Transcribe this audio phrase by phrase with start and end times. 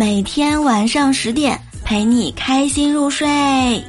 [0.00, 3.84] 每天晚上十点陪你开心入睡。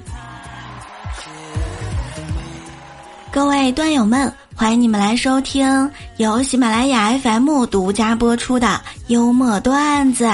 [3.31, 10.29] 各位段友们，欢迎你们来收听由喜马拉雅 FM 独家播出的幽默段子。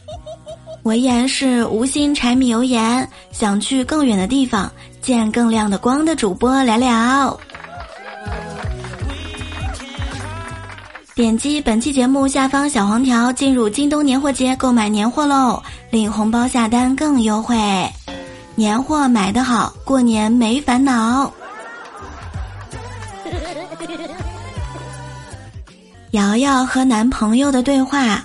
[0.82, 7.38] 我依然是无心柴米油盐，想去更远的地方见更亮的光的主播聊聊。
[11.14, 17.56] 点击本期节目下方小黄条，进入京东年货节购买年货喽，领红包下单更优惠，
[18.56, 21.32] 年货买得好，过年没烦恼。
[26.10, 28.20] 瑶瑶和男朋友的对话：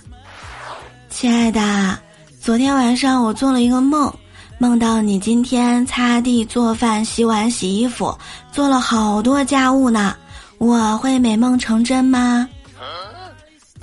[1.11, 1.95] 亲爱的，
[2.41, 4.11] 昨天晚上我做了一个梦，
[4.58, 8.17] 梦到你今天擦地、做饭、洗碗、洗衣服，
[8.52, 10.16] 做了好多家务呢，
[10.58, 12.49] 我会美梦成真吗？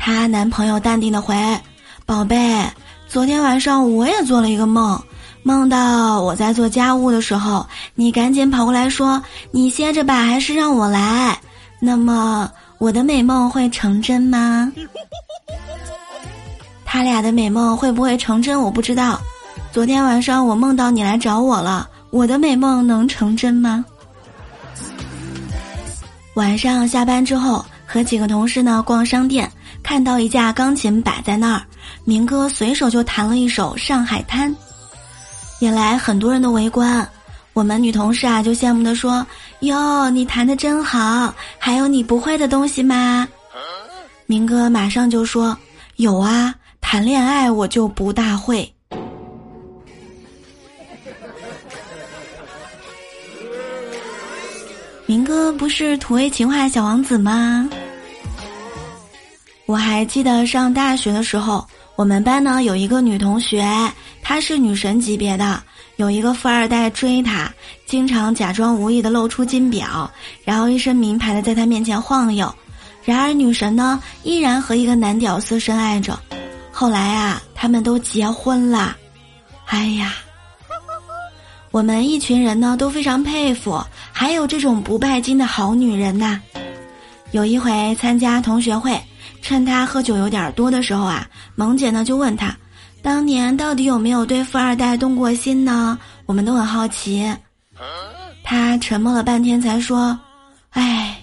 [0.06, 1.34] 她男朋友淡定的回
[2.06, 2.64] ：“宝贝，
[3.08, 5.02] 昨天晚上我也做了一个梦，
[5.42, 11.36] 梦到我在做家务的时候，你赶紧跑过来说你歇着吧，还是让我来？
[11.80, 14.72] 那么我的美梦会成真吗？
[16.86, 18.62] 他俩的美梦会不会成真？
[18.62, 19.20] 我不知道。
[19.72, 23.84] 昨天晚上我梦到你来找我了，我的美梦能成真吗？
[26.34, 27.64] 晚上下班之后，
[27.96, 29.50] 和几个同事呢逛商店。”
[29.82, 31.62] 看到一架钢琴摆在那儿，
[32.04, 34.50] 明哥随手就弹了一首《上海滩》，
[35.60, 37.08] 引来很多人的围观。
[37.52, 39.24] 我们女同事啊就羡慕的说
[39.60, 43.28] ：“哟，你弹的真好，还有你不会的东西吗？”
[44.26, 45.56] 明哥马上就说
[45.96, 48.68] ：“有啊，谈恋爱我就不大会。”
[55.06, 57.70] 明哥不是土味情话小王子吗？
[59.66, 63.66] 我还记得上大学的时候，我们班呢有一个女同学，
[64.22, 65.60] 她是女神级别的，
[65.96, 67.50] 有一个富二代追她，
[67.84, 70.08] 经常假装无意的露出金表，
[70.44, 72.54] 然后一身名牌的在她面前晃悠。
[73.04, 76.16] 然而女神呢依然和一个男屌丝深爱着。
[76.70, 78.96] 后来啊，他们都结婚了。
[79.66, 80.14] 哎呀，
[81.72, 83.82] 我们一群人呢都非常佩服，
[84.12, 86.40] 还有这种不拜金的好女人呐。
[87.32, 88.96] 有一回参加同学会。
[89.46, 91.24] 趁他喝酒有点多的时候啊，
[91.54, 92.52] 萌姐呢就问他，
[93.00, 95.96] 当年到底有没有对富二代动过心呢？
[96.26, 97.32] 我们都很好奇。
[98.42, 100.18] 他沉默了半天才说
[100.74, 101.16] ：“哎，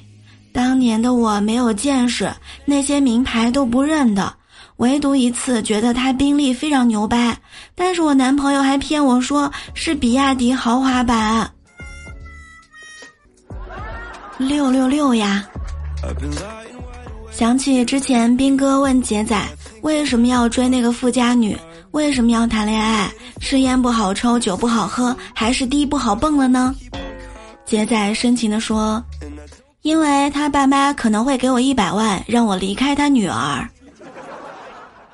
[0.54, 4.34] 当年的我没有见识，那些名牌都不认得，
[4.78, 7.38] 唯独一次觉得他宾利非常牛掰，
[7.76, 11.52] 但是我男朋友还骗我说是比亚迪豪华版。
[14.38, 15.46] 六六六呀！”
[17.34, 19.44] 想起之前斌哥问杰仔
[19.82, 21.58] 为什么要追那个富家女，
[21.92, 23.12] 为什么要谈恋爱？
[23.40, 26.74] 是烟不好抽，酒不好喝，还是地不好蹦了呢？
[27.66, 29.04] 杰仔深情地说
[29.82, 33.68] ：“因为他爸妈可能会给我一百万，让我离开他女儿。”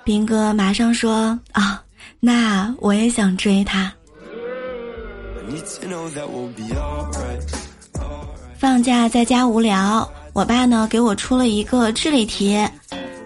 [0.03, 1.81] 斌哥马上说：“啊，
[2.19, 3.85] 那我也想追他。”
[8.59, 10.07] 放假在家无聊。
[10.33, 12.67] 我爸呢给我出了一个智力题：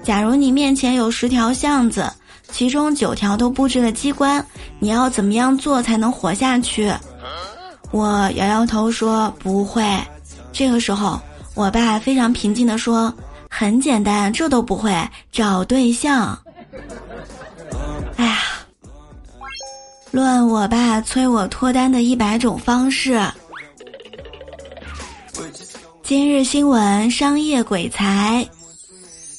[0.03, 2.11] 假如你面前有十条巷子，
[2.51, 4.43] 其中九条都布置了机关，
[4.79, 6.91] 你要怎么样做才能活下去？
[7.91, 9.85] 我摇摇头说不会。
[10.51, 11.19] 这个时候，
[11.53, 13.13] 我爸非常平静地说
[13.49, 14.91] ：“很简单，这都不会，
[15.31, 16.37] 找对象。”
[18.17, 18.39] 哎呀，
[20.11, 23.21] 论我爸催我脱单的一百种方式。
[26.03, 28.45] 今日新闻：商业鬼才，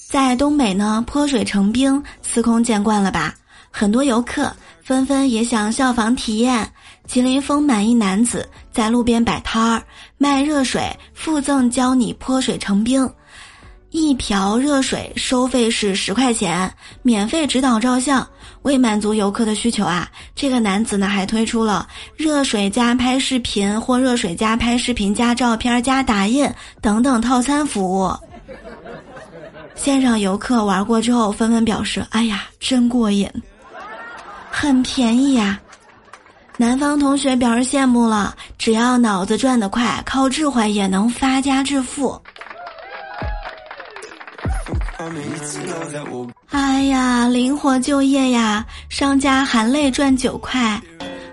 [0.09, 3.35] 在东北呢，泼水成冰，司空见惯了吧？
[3.71, 4.51] 很多游客
[4.83, 6.67] 纷纷也想效仿体验。
[7.07, 9.83] 吉林丰满一男子在路边摆摊儿
[10.17, 13.07] 卖热水，附赠教你泼水成冰。
[13.95, 16.69] 一瓢热水收费是十块钱，
[17.03, 18.27] 免费指导照相。
[18.63, 21.87] 为满足游客的需求啊，这个男子呢还推出了
[22.17, 26.51] 热水加拍视频或热水加拍视频加照片加打印
[26.81, 28.13] 等等套餐服务。
[29.77, 33.31] 现场游客玩过之后纷纷表示：“哎呀，真过瘾，
[34.51, 35.61] 很便宜呀！”
[36.59, 42.21] 南方同学表示羡慕了，只要脑子转得快，靠智慧也能发家致富。
[46.51, 50.81] 哎呀，灵活就业呀，商家含泪赚九块。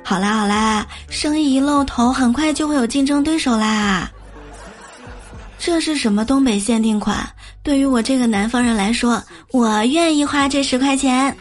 [0.03, 4.09] 好啦好啦，生意一露头，很快就会有竞争对手啦。
[5.57, 7.17] 这是什么东北限定款？
[7.63, 9.21] 对于我这个南方人来说，
[9.51, 11.35] 我愿意花这十块钱。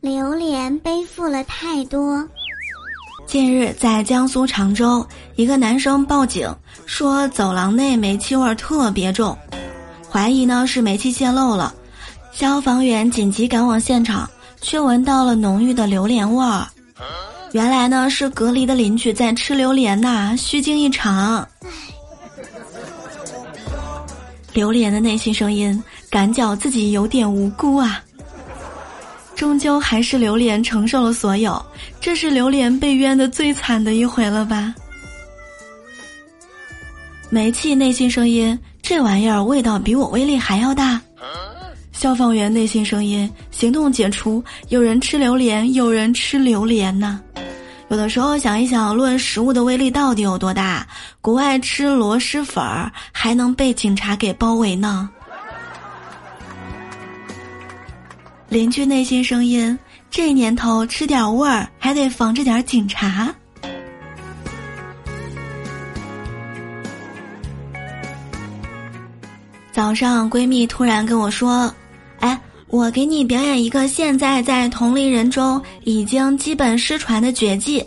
[0.00, 2.26] 榴莲背负了太多。
[3.30, 5.06] 近日，在江苏常州，
[5.36, 6.52] 一个男生报警
[6.84, 9.38] 说走廊内煤气味特别重，
[10.10, 11.72] 怀疑呢是煤气泄漏了。
[12.32, 14.28] 消防员紧急赶往现场，
[14.60, 16.66] 却闻到了浓郁的榴莲味儿。
[17.52, 21.46] 原来呢是隔离的邻居在吃榴莲呐，虚惊一场。
[24.52, 25.80] 榴莲的内心声音
[26.10, 28.02] 感觉自己有点无辜啊。
[29.40, 31.64] 终究还是榴莲承受了所有，
[31.98, 34.74] 这是榴莲被冤的最惨的一回了吧？
[37.30, 41.00] 煤气内心声音，这玩意儿味道比我威力还要大。
[41.90, 47.18] 消防员内心声音，行动解除，有人吃榴莲，有人吃榴莲呢。
[47.88, 50.86] 有的时候想一想，论食物的威力到底有多大？
[51.22, 55.08] 国外吃螺蛳粉儿还能被警察给包围呢。
[58.50, 59.78] 邻居内心声音：
[60.10, 63.32] 这年头吃点味儿还得防着点警察。
[69.70, 71.72] 早上，闺蜜突然跟我说
[72.18, 72.36] ：“哎，
[72.66, 77.86] 我给你表演一个现在在同龄人中已经基本失传的绝技。”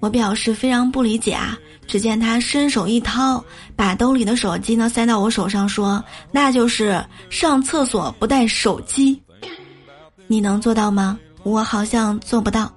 [0.00, 1.58] 我表示非常不理解啊！
[1.86, 3.42] 只见她伸手一掏，
[3.74, 9.18] 把兜里的手机呢塞到我手上，说：“那就是上厕所不带手机。”
[10.26, 11.18] 你能做到吗？
[11.42, 12.72] 我好像做不到。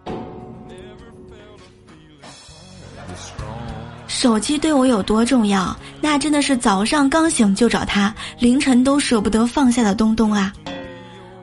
[4.07, 5.75] 手机对我有多重要？
[6.01, 10.51] 那真的是早上刚醒就找他，凌晨都舍不得放下的东东啊！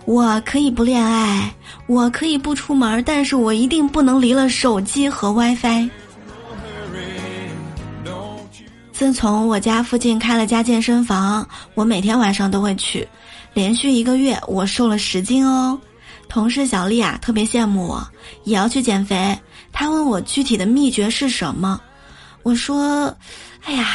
[0.07, 1.55] 我可以不恋爱，
[1.87, 5.89] 我可以不出门，但是我一定不能离了手机和 WiFi。
[8.93, 13.07] 自从我家附近开了家健身房，我每天晚上都会去，
[13.53, 15.79] 连续一个月，我瘦了十斤哦。
[16.35, 18.05] 同事小丽啊，特别羡慕我，
[18.43, 19.39] 也要去减肥。
[19.73, 21.81] 她问我具体的秘诀是什么，
[22.43, 23.17] 我说
[23.63, 23.87] ：“哎呀，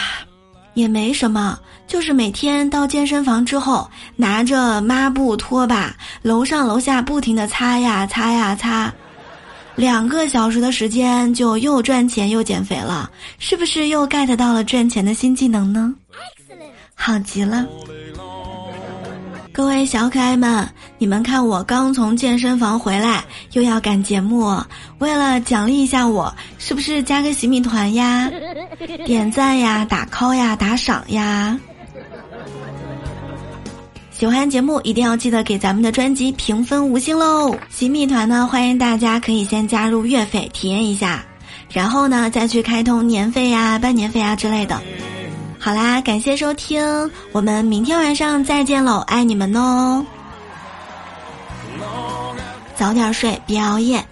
[0.73, 8.89] 也没什么，就是每天到健身房之后，拿着抹布、拖把，楼上楼下不停的擦呀擦呀擦，
[9.75, 15.93] 两个小时的时间就又赚钱又减肥了，是不是又 get 到了赚钱的新技能呢？
[16.95, 17.67] 好极了。”
[19.59, 20.65] 各位小可爱们，
[20.97, 24.57] 你们看我刚从健身房回来，又要赶节目，
[24.99, 28.31] 为了奖励一下我，是不是加个洗米团呀？
[29.05, 31.59] 点赞呀，打 call 呀，打赏呀！
[34.11, 37.53] 喜欢节目一定要记得给咱们的专辑评分五星喽！
[37.69, 41.21] 洗米团呢，欢迎大家可以先加入月费体验一下，
[41.69, 44.81] 然后呢再去开通年费呀、半年费啊之类的。
[45.61, 46.81] 好啦，感谢收听，
[47.33, 50.05] 我们明天晚上再见喽，爱你们哦！
[52.75, 54.03] 早点睡，别熬夜。